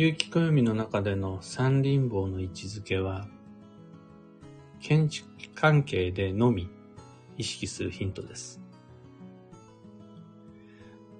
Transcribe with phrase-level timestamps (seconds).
[0.00, 3.26] 有機暦の中での三輪棒の位置づけは、
[4.78, 6.70] 建築関係でのみ
[7.36, 8.60] 意識するヒントです。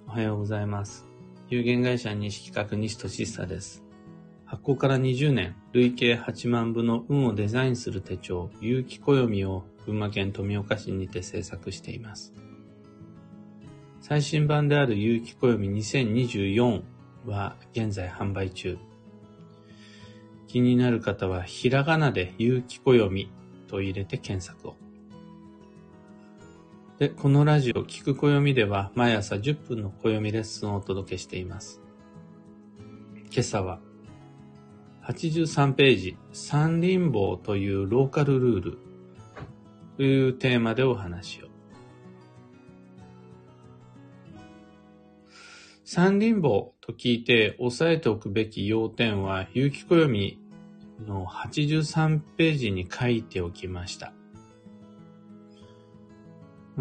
[0.06, 1.08] おはようございます。
[1.48, 3.82] 有限会社西企画西俊久です。
[4.44, 12.32] 発行から20年、累計8万部の運をデザインする手帳、有機暦を群馬県富岡市にて制作しています。
[14.00, 16.82] 最新版である有機暦2024
[17.28, 18.78] は現在販売中。
[20.48, 23.30] 気になる方はひらがなで有機暦
[23.68, 24.76] と入れて検索を。
[26.98, 31.80] で、このラジオ、聞く暦では毎朝10分の暦レッスンをお届けしています。
[33.30, 33.78] 今朝は、
[35.04, 38.78] 83ページ、三輪棒というローカルルール
[39.96, 41.47] というテーマでお話を。
[45.90, 50.38] 三輪棒と聞いて押さえておくべき要点は、有機暦
[51.06, 54.12] の83ページに書いておきました。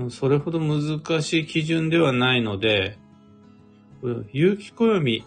[0.09, 2.99] それほど難しい基準ではないので、
[4.33, 5.23] 有機暦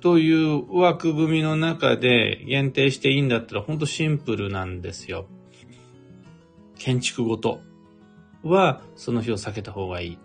[0.00, 5.26] という枠組みの中で限定していいんだったら本当シンプルなんですよ。
[6.78, 7.60] 建築ごと
[8.42, 10.18] はその日を避けた方がいい。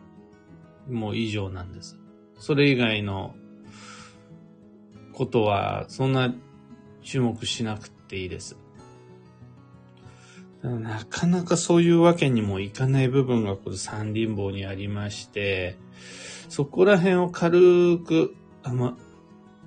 [0.89, 1.99] もう以上なんです。
[2.43, 3.35] それ以外の
[5.13, 6.35] ことは、そんな
[7.01, 8.57] 注目しなくていいです。
[10.61, 15.77] なかなかそういうわけにもいかない部分がこの三輪棒にありまして、
[16.49, 18.97] そこら辺を軽く、あま、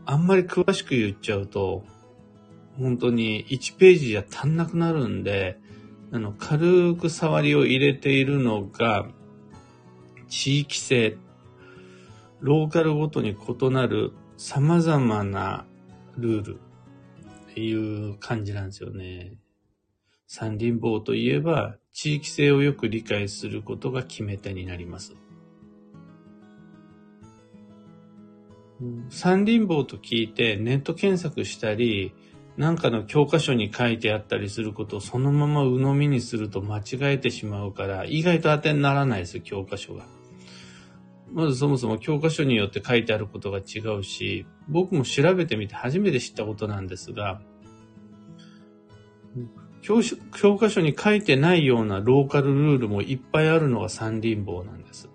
[0.05, 1.83] あんまり詳しく言っちゃうと、
[2.79, 5.59] 本当に1ページじゃ足んなくなるんで、
[6.13, 9.09] あの、軽く触りを入れているのが、
[10.29, 11.17] 地域性
[12.41, 15.67] ローカルごとに異なる様々な
[16.17, 16.61] ルール
[17.51, 19.39] っていう感じなんですよね。
[20.27, 25.15] 三輪棒といえば地域性をよく理解することが決め手になります。
[29.09, 32.13] 三輪棒と聞いてネット検索したり、
[32.59, 40.05] なんかの教科書に書いてあったりすることをそのまま鵜呑みにすると間違えてしまうから、意外と当てにならないですよ、教科書が。
[41.33, 47.41] まずそもそも教科書によって書いてあることが違うし、僕も調べてみて初めて知ったことなんですが、
[49.83, 50.01] 教
[50.35, 55.09] 教科書に書いてないようなローカルルールもいっぱいあるのが三輪棒なんです。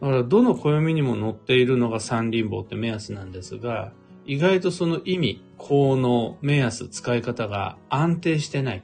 [0.00, 3.92] だからどの暦にも載っているのが三輪棒って目安なんですが、
[4.26, 8.82] 意外とその意味、効能、目安、使い方が安定してない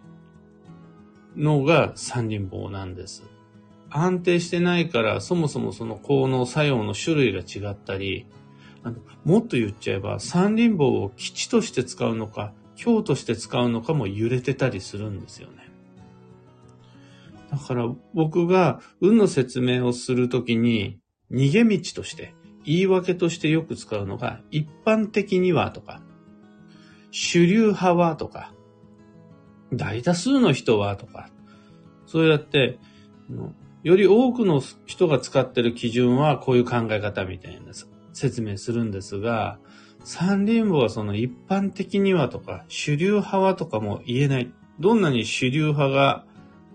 [1.37, 3.25] のが三輪棒なんです。
[3.97, 8.27] 安定してないから、そもそもその効能作用の種類が違ったり、
[8.83, 15.71] あのもっと言っちゃえば、三輪棒を基地として使うのか、強として使うのかも揺れてたりするんですよね。
[17.53, 20.99] だから僕が運の説明をするときに、
[21.31, 22.35] 逃げ道として、
[22.65, 26.03] 言い訳としてよく使うのが、一般的にはとか、
[27.13, 28.53] 主流派はとか、
[29.73, 31.29] 大多数の人はとか、
[32.07, 32.81] そうやって、
[33.85, 37.73] より多くの人が使ってる基準はこういう考え方みたいな
[38.15, 39.59] 説明するんですが、
[40.05, 44.51] 三輪部はその一般的にはとか、主流派はとかも言えない。
[44.81, 46.25] どんなに主流派が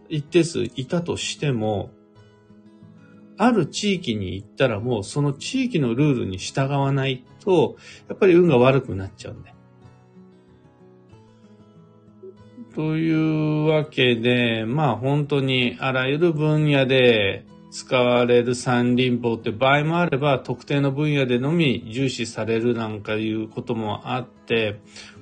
[0.07, 1.89] 一定数いたとしても、
[3.37, 7.77] ある地域に行ったらもうその地域のルールに従わないと、
[8.07, 9.51] やっぱり運が悪くなっちゃうんで。
[12.79, 24.79] というわけで、まあ本当にあらゆる分野で使われる三輪法って場合もあれば特定の分野でのみ重視されるなんかいうこともあって、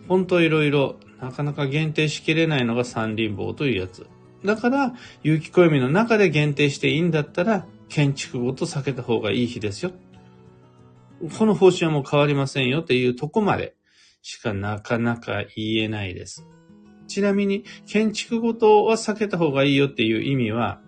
[0.07, 4.05] 本当いろいろなかなか限定しきれないのが三輪法というやつ。
[4.45, 9.93] だから、有機暦の中で限定していいんだったら、建築ごと避けた方がいい日ですよ。
[11.39, 13.75] この方針はもう変わりませんよっていうとこまで
[14.21, 16.45] しかなかなか言えないです。
[17.07, 20.79] ちなみに、建築ごとは避けた方がいいよっていう意味は、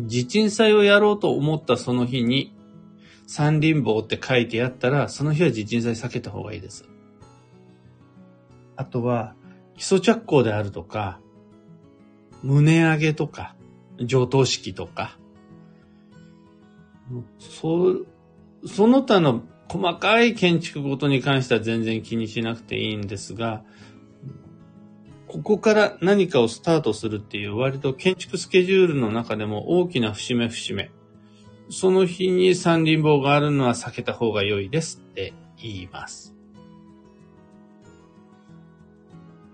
[0.00, 2.54] 地鎮祭をやろうと思ったその日に、
[3.26, 6.88] 三輪棒って書いてあったら、その日は地鎮祭避けた方がいいです。
[8.76, 9.34] あとは、
[9.76, 11.20] 基礎着工であるとか、
[12.42, 13.56] 胸上げとか、
[14.00, 15.16] 上等式とか、
[17.38, 17.96] そ、
[18.66, 23.64] その他の細かい建築ごとに関しては全然気にしなくていいんですが、
[25.34, 30.92] ここから何かをスタートするっていう割と建築スケジュールの中でも大きな節目節目
[31.70, 36.36] その日に三輪棒があるのは避けた方が良いですって言います。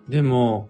[0.09, 0.69] でも、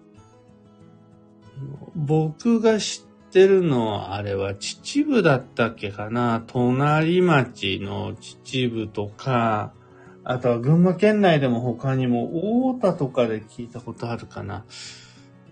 [1.95, 6.43] 僕が知ってるのは、あれは秩父だったっけかな？
[6.45, 9.73] 隣町の秩父とか、
[10.23, 14.65] あとは群馬県内でも他にも大田とかで聞いたことあるかな。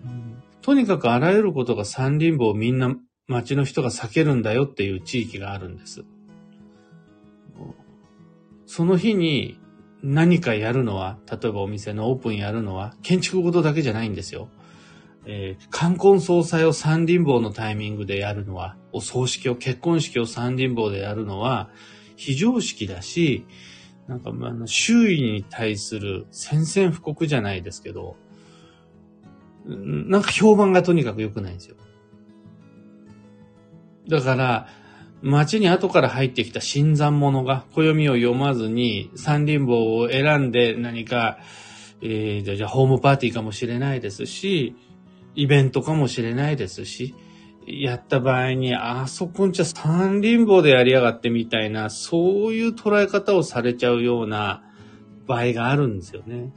[0.04, 2.94] うん、とにかくあらゆることが三輪棒をみんな
[3.26, 6.04] 町の人が避けるんだよっていう地域があるんです。
[8.66, 9.58] その日に
[10.02, 14.48] 何かやるのは、例えばお店のオープンやるのは、建築ごとだけじゃないんですよ。
[15.26, 21.70] えー、冠婚葬祭を三輪棒のタイミングでやるのは、お葬式を、結婚式を三輪棒でやるのは、
[22.16, 23.44] 非常識だし、
[24.10, 28.16] なんか、あの、周囲に対する宣戦布告じゃないですけど、
[29.64, 31.76] なんか評判がとにかく良くないんですよ。
[34.08, 34.66] だから、
[35.22, 41.38] 街に後から入ってきた新参者が暦を読まずに三輪棒を選んで何か、
[42.02, 44.74] えー、じゃあホームパーティーかもしれないですし、
[45.36, 47.14] イベントかもしれないですし、
[47.72, 54.62] やった場合に、あそこんちゃ三輪棒でやりやがってみたいな、そういう捉え方をされちゃうような
[55.26, 56.52] 場合があるんですよね。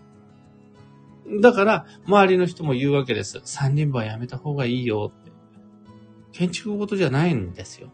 [1.42, 3.42] だから、周りの人も言うわけです。
[3.46, 5.32] 三輪棒はやめた方がいいよって。
[6.32, 7.92] 建築ごとじゃないんですよ。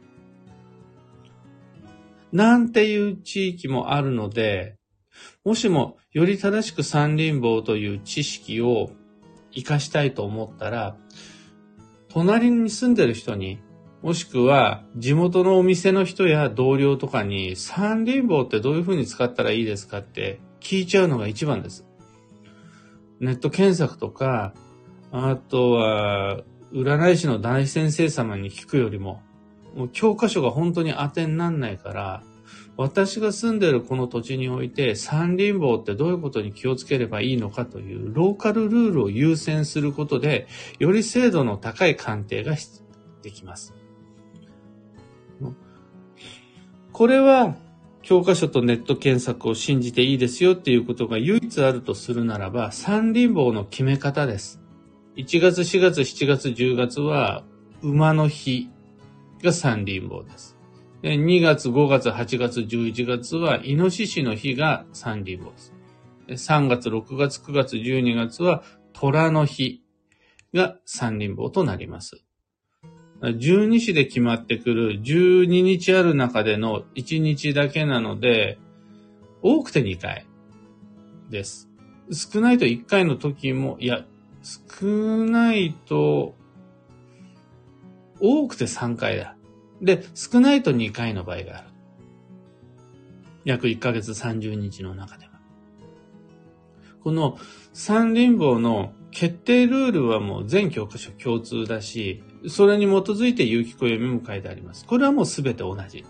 [2.31, 4.77] なんていう地域もあるので、
[5.44, 8.92] もしもより正しく三輪棒という知識を
[9.54, 10.95] 活かしたいと思ったら、
[12.10, 13.60] 隣に住んでる人に、
[14.02, 21.86] もしくは地元のお店の人や同僚とかに三輪棒ってどういう風に使ったらいいですかって聞いちゃうのが一番です。
[23.20, 24.54] ネット検索とか、
[25.12, 26.42] あとは
[26.72, 29.22] 占い師の大先生様に聞くよりも、
[29.76, 32.24] もう教科書が本当に当てになんないから、
[32.78, 40.48] 私が住んでるこの土地において三輪棒ってどういうことに気をつければいいのかというローカルルールを優先することで、
[40.80, 42.56] より精度の高い鑑定が
[43.22, 43.74] できます。
[46.92, 47.56] これは
[48.01, 54.62] 教科書とネット検索を信じていいですよっていうことが唯一あるとするならば、三輪棒の決め方です。
[55.16, 57.44] 1月、4月、7月、10月は
[57.81, 58.69] 馬の日
[59.44, 60.59] が三輪棒です。
[61.01, 65.51] 2月、5月、8月、11月は、イノシシの日が三輪棒
[66.28, 66.51] です。
[66.51, 69.81] 3月、6月、9月、12月は、虎の日
[70.54, 72.22] が三輪棒となります。
[73.22, 78.60] 12時で決まってくる12日ある中での1日だけなので、
[79.42, 80.25] 多くて2回
[81.30, 81.69] です。
[82.12, 84.04] 少ないと1回の時も、いや、
[84.44, 86.36] 少ないと、
[88.19, 89.38] 多くて3回だ。
[89.81, 91.68] で、少ないと2回の場合がある。
[93.46, 95.31] 約1ヶ月30日の中では。
[97.04, 97.38] この
[97.74, 104.86] 三輪棒の決定ルールはもう全教科書共通だし、それに基づいて有機暦も書いてあります。
[104.86, 106.06] これはもうすべて同じ。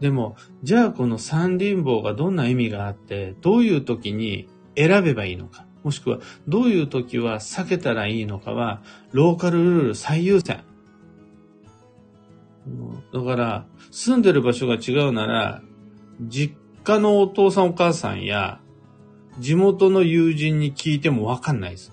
[0.00, 8.82] でも、じゃあこの三輪棒がどんな意味があって、どういう時に選べばいいのか、もしくはどういう時は避けたらいいのかは、
[9.12, 10.64] ローカルルール最優先。
[13.12, 15.62] だから、住んでる場所が違うなら、
[16.20, 18.60] 実家のお父さんお母さんや、
[19.38, 21.92] 地元の友人に聞いてもわかんないです。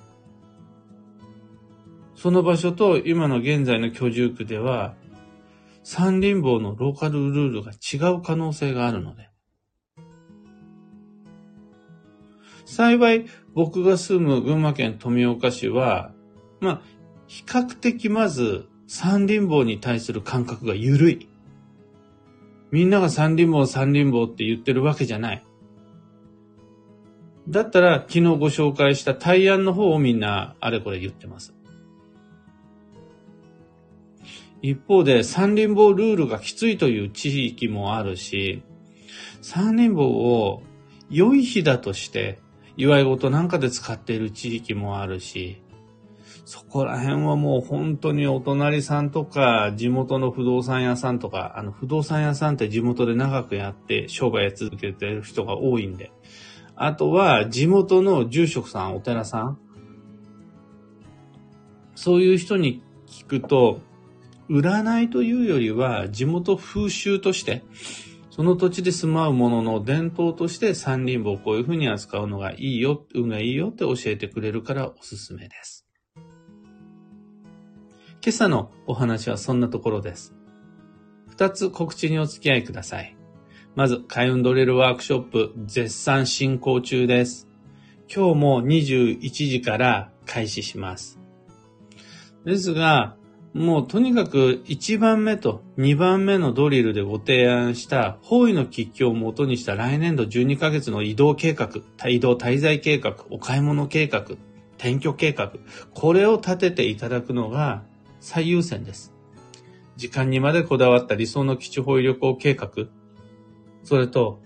[2.15, 4.95] その場所と今の現在の居住区では、
[5.83, 9.29] 三輪棒のローカルルールが違う可能性があるので。
[12.65, 16.13] 幸い、僕が住む群馬県富岡市は、
[16.61, 16.81] まあ、
[17.27, 21.27] 比較的まず三輪棒に対する感覚が緩い。
[22.69, 25.43] みんなが三輪棒三輪棒って言ってるわけじゃない。
[27.49, 31.55] だったら昨日ご紹介した対案の方をみんなあれこれ言ってます。
[34.61, 38.61] 一方で三輪棒ルールがきついという地域もあるし、
[39.41, 40.61] 三輪棒を
[41.09, 42.39] 良い日だとして
[42.77, 45.62] 祝い事なんかで使っている地域もあるし、
[46.45, 56.11] そこら辺はもう本当にお隣さんとか、地元の不動産屋さんとか、あの不動産屋さんって地元で長くやって商売や続けてる人が多いんで。
[56.75, 59.57] あとは地元の住職さん、お寺さん。
[61.95, 63.79] そういう人に聞くと、
[64.49, 67.63] 占いというよりは地元風習として、
[68.31, 75.87] その土地で住まうものの伝統として三輪棒をこういうふうに扱うのがいいよ、運がいいよって教えてくれるからおすすめです。
[78.25, 80.33] 今朝のお話はそんなところです。
[81.27, 83.17] 二つ告知にお付き合いください。
[83.75, 87.49] まず、開運ドリルワークショップ絶賛進行中です。
[88.07, 91.19] 今日も21時から開始します。
[92.45, 93.17] ですが、
[93.53, 101.69] もうとにかく1番目と2番目のドリルでご提案した方位の吉凶をもとにした来年度12ヶ月の移動計画、
[102.07, 104.21] 移動滞在計画、お買い物計画、
[104.77, 105.51] 転居計画、
[105.93, 107.83] これを立てていただくのが
[108.23, 109.13] 最優先です。
[109.97, 112.69] 時間にまでこだわった理想の基地方位旅行計画、
[113.83, 114.39] それと、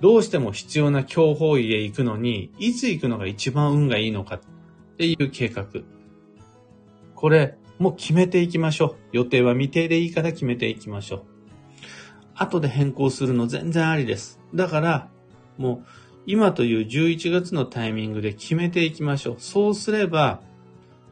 [0.00, 4.40] どうしても必要な強方位へ行くのに、いつ行くのが一番運がいいのかっ
[4.96, 5.64] ていう計画。
[7.14, 8.96] これ、もう決めていきましょう。
[9.12, 11.22] 予定は未定でいいから決めていきましょう。
[12.34, 14.40] 後で変更するの全然ありです。
[14.56, 15.08] だから、
[15.56, 15.86] もう
[16.26, 19.36] 今という11月のタイミングで決めていきましょう。
[19.38, 20.42] そうすれば、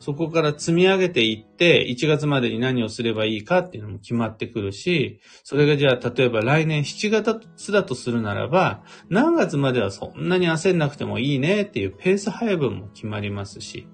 [0.00, 13.86] そこから積み上げていって、1月までに何をすればいいかっていうのも決まってくるし、それがじゃあ、例えば来年7月だとするならば、何月まではそんなに焦んなくてもいいねっていうペース配分も決まりますし、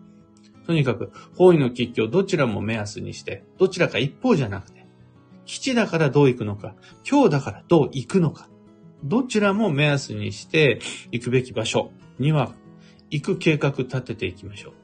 [0.66, 4.86] とにかく、方位の吉居どちらも目安にして、どちらか一方じゃなくて、
[5.44, 6.74] 基地だからどう行くのか、
[7.08, 8.48] 今日だからどう行くのか、
[9.04, 10.80] どちらも目安にして
[11.12, 12.54] 行くべき場所には
[13.10, 14.83] 行く計画立てていきましょう。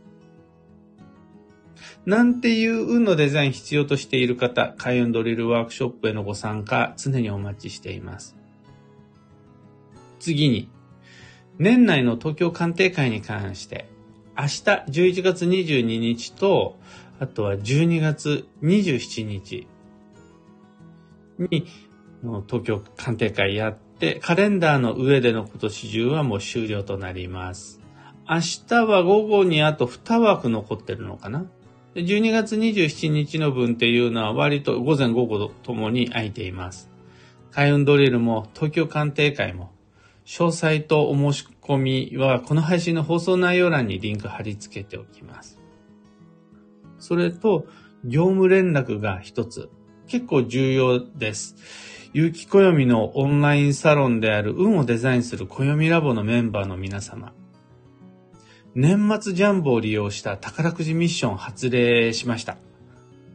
[2.07, 8.37] なんていう運のデザイン必要としている方、開運ドリルワークショップへのご参加、常にお待ちしています。
[10.19, 10.71] 次に、
[11.59, 13.89] 年内の東京鑑定会に関して、
[14.37, 14.49] 明日
[14.89, 16.79] 11月22日と、
[17.19, 19.67] あとは12月27日
[21.39, 21.67] に、
[22.47, 27.81] 東京鑑定会やって、カレンダーの上での今年中はもう終了となります。
[28.29, 28.37] 明
[28.69, 31.45] 日は午後にあと2枠残ってるのかな？
[31.95, 36.91] 12月27日の分っていうのは割と午前午後ともに空いています。
[37.51, 39.73] 開運ドリルも東京鑑定会も
[40.31, 45.61] 詳細とお申し込みは、この配信の放送内容欄にリンク貼り付けておきます。
[47.01, 47.67] それと、
[48.05, 49.71] 業務連絡が一つ。
[50.07, 51.57] 結構重要です。
[52.13, 57.33] 有機暦のオンラインサロンである運をデザインする暦ラボのメンバーの皆様。
[58.75, 62.57] 年末ジャンボを利用した宝くじミッション発令しました。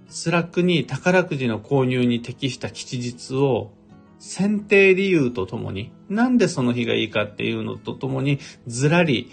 [0.08, 3.72] Slack に宝くじの購入に適した吉日を
[4.20, 9.30] 選定理由とともに、なんでその日がいいかっていうのとともに、ずらり、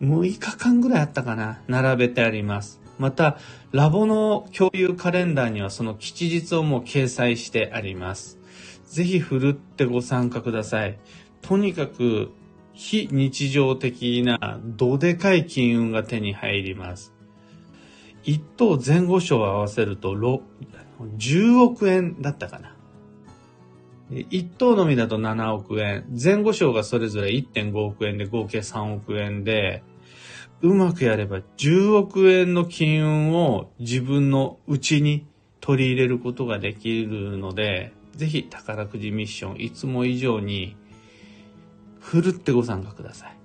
[0.00, 2.80] 6日間ぐらいあったかな、並べてあります。
[2.98, 3.38] また、
[3.72, 8.38] ラボの共有カレンダーにはその吉日をもう掲載してあります。
[8.86, 10.96] ぜひふるってご参加ください。
[11.42, 12.30] とにかく、
[12.74, 17.14] 非日常的などでかい金運が手に入ります。
[18.24, 20.14] 一等前後賞を合わせると
[21.18, 22.74] 10億円だったかな。
[24.10, 29.82] 一等のみだと7億円、前後賞がそれぞれ1.5億円で合計3億円で、
[30.60, 35.26] うまくやれば10億円の金運を自分のうちに
[35.60, 40.76] 取り入れることができるので、ぜひ宝くじミッションいつも以上に
[42.04, 43.36] ふるってご参加ください。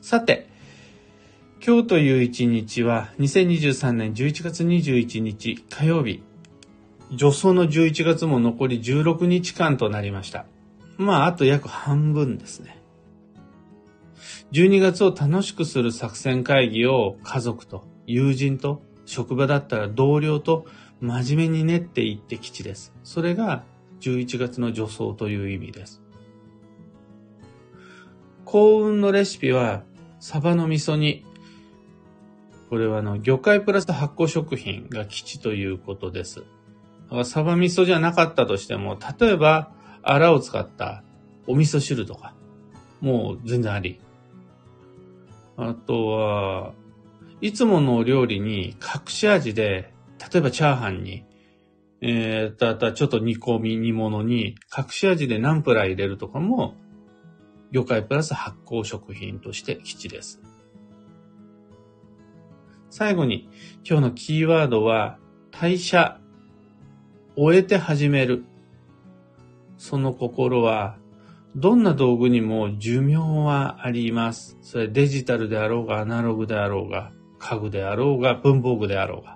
[0.00, 0.48] さて、
[1.64, 6.22] 今日という一日は2023年11月21日火曜日、
[7.10, 10.46] 助走の11月も残り16日間となりました。
[10.96, 12.78] まあ、あと約半分ですね。
[14.52, 20.64] 12月を楽しくする作戦会議を家族と友人と職場だったら同僚と
[21.02, 22.94] 真面目に練っていって基地です。
[23.04, 23.64] それが
[24.00, 26.02] 11月の助走という意味です。
[28.44, 29.82] 幸運のレシピは
[30.20, 31.24] サバの味噌煮。
[32.70, 36.44] これはあの魚介プラス発酵食品が基地ということです。
[37.24, 39.72] サバ味噌じゃなかったとしても、例えば、
[40.02, 41.02] アラを使った
[41.46, 42.34] お味噌汁とか、
[43.00, 44.00] もう全然あり。
[45.56, 46.72] あとは、
[47.40, 49.92] いつものお料理に隠し味で、
[50.32, 51.24] 例えばチャーハンに、
[52.00, 56.74] えー、ただちょっと煮込み煮物に隠し味でナンプラー入れるとかも、
[57.72, 60.40] 魚介プラス発酵食品として基地です。
[62.90, 63.48] 最後に、
[63.88, 65.18] 今日のキーワードは、
[65.50, 66.20] 代謝
[67.36, 68.44] 終えて始める。
[69.78, 70.98] その心は、
[71.54, 74.58] どんな道具にも寿命はあります。
[74.60, 79.35] それデジタルであろうが、アナログであろうが、家具であろうが、文房具であろうが。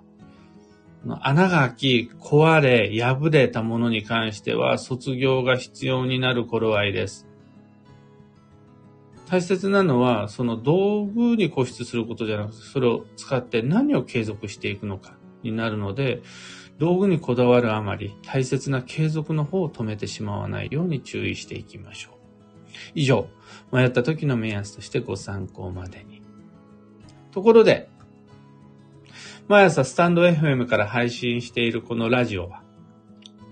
[1.22, 7.26] 穴が開き、壊れ、破れたものに関しては、卒業が必要になる頃合いです。
[9.26, 15.20] 大切なのは、その道具に固執することじゃなくて、それを使って何を継続していくのか。
[15.42, 16.22] になるので、
[16.78, 22.14] 道具にこだわるあまり、大切な継続の方を止めてしまわないように注意していきましょう。
[22.94, 23.28] 以上、
[23.72, 26.22] 迷った時の目安としてご参考までに。
[27.32, 27.88] ところで、
[29.50, 32.62] 毎朝スタンド FM から配信しているこのラジオは、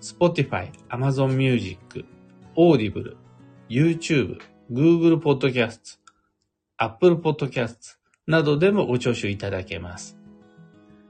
[0.00, 2.04] Spotify、Amazon Music、
[2.56, 3.16] Audible、
[3.68, 4.38] YouTube、
[4.70, 5.98] Google Podcast、
[6.76, 7.96] Apple Podcast
[8.28, 10.16] などでもご聴取いただけます。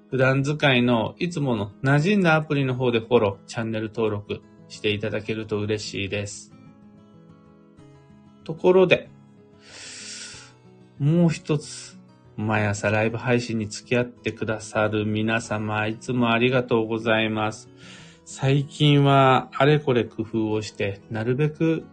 [0.08, 6.54] 普段使いのいつもの馴染んだアプリの方でフォロー、チャンネル登録していただけると嬉しいです。
[8.42, 9.10] ところで、
[10.98, 11.97] もう一つ、
[12.38, 17.68] 毎朝ライブ配信に付き合ってくださる皆様、いつもありがとうございます。
[18.24, 21.84] 最近はあれこれ工夫をして、なるべく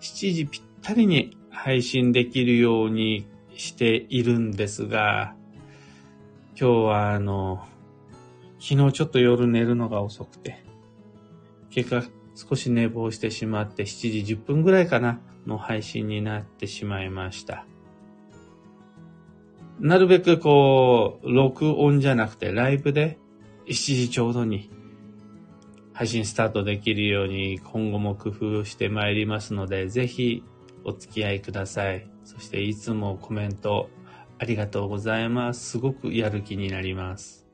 [0.00, 3.26] 7時ぴったりに配信できるように
[3.56, 5.34] しているんですが、
[6.56, 7.66] 今日はあの、
[8.60, 10.64] 昨日ちょっと夜寝るのが遅くて、
[11.70, 12.04] 結果
[12.36, 17.66] 少し寝坊してしまって7時10分ぐらいかなの配信になってしまいました。
[19.80, 23.18] なるべくこう、録音じゃなくてライブで
[23.66, 24.70] 7時ちょうどに
[25.92, 30.42] 配信スタートできるように今後も工夫してまいりますので、ぜひ
[30.84, 32.08] お付き合いください。
[32.24, 33.90] そしていつもコメント
[34.38, 35.70] ありがとうございます。
[35.70, 37.46] すごくやる気になります。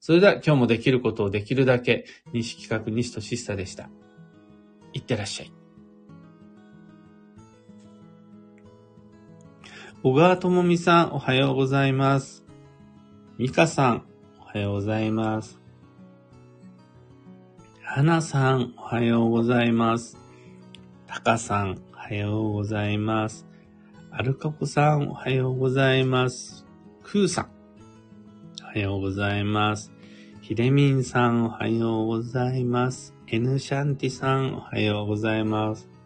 [0.00, 3.88] それでは今日もできることをできるだけ、西企画西しさでした。
[4.92, 5.57] いってらっしゃい。
[10.00, 12.44] 小川智美さん、おはようございます。
[13.36, 14.04] 美香さん、
[14.40, 15.58] おはようございます。
[17.82, 20.16] 花さん、おはようございます。
[21.08, 23.44] タカさん、おはようございます。
[24.12, 26.64] アルカポさん、おはようございます。
[27.02, 27.48] クーさん、
[28.62, 29.90] おはようございます。
[30.42, 33.16] ヒデミンさん、おはようございます。
[33.26, 35.97] エヌシャンティさん、おはようございます。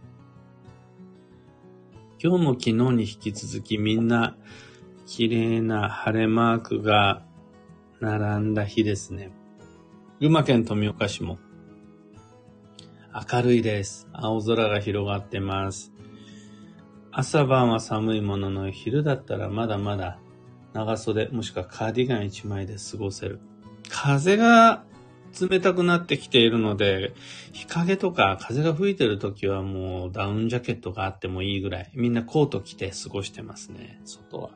[2.25, 4.37] 今日も昨日に引き続きみんな
[5.07, 7.25] 綺麗な晴れマークが
[7.99, 9.33] 並んだ日ですね。
[10.21, 11.41] 群馬県富岡市も
[13.33, 14.07] 明るいです。
[14.13, 15.93] 青空が広がってます。
[17.11, 20.21] 朝晩は寒いものの昼だったらまだまだ
[20.75, 23.41] 長袖もしくはカーディガン1枚で過ごせる。
[23.89, 24.85] 風が
[25.41, 27.15] 冷たくなってきているので、
[27.53, 34.51] 日陰とか風が吹いてる時はもうダウンジャケットがあってもいいぐらい、みんなコート着て過ごしてますね、外は。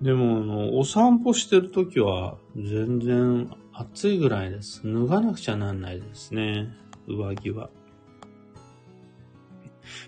[0.00, 4.82] でも、あの、お散歩してる時は全然暑いぐらいです。
[4.84, 6.68] 脱がなくちゃなんないですね、
[7.06, 7.70] 上着は。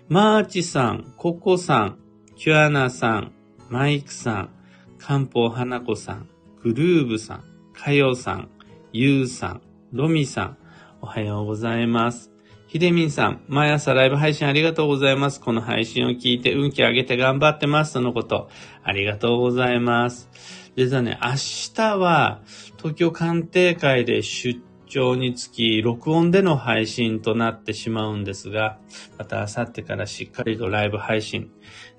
[0.07, 1.99] マーチさん、ココさん、
[2.35, 3.31] キュアナさん、
[3.69, 4.49] マイクさん、
[4.97, 6.29] カンポ花子さん、
[6.61, 8.49] グルーブさん、かよさん、
[8.95, 10.57] ゆうさん、ロミさん、
[11.01, 12.31] おはようございます。
[12.67, 15.41] ひでみんさん、毎朝ライブ配信ありがとうございます。
[15.41, 17.93] この配信を聞いて運気上げて頑張ってます。
[17.93, 18.51] とのこと。
[18.83, 20.29] ありがとうございます。
[20.75, 21.31] 実はね、明
[21.73, 22.41] 日は
[22.77, 28.77] 東京鑑定会で出張につき、録音での配信となってしまうんですが、
[29.17, 31.49] また明後日からしっかりとライブ配信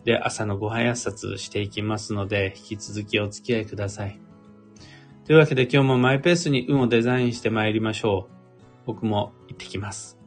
[0.04, 4.20] で朝のご挨拶していきますので、引き続きお付き合いください。
[5.24, 8.34] というわけで今日もマイペースに運をデザインして参りましょう。
[8.84, 10.18] 僕も行ってきます。